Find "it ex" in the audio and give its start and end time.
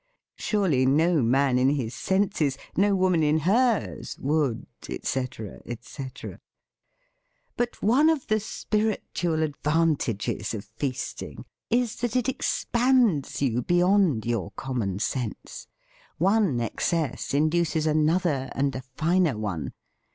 12.15-12.65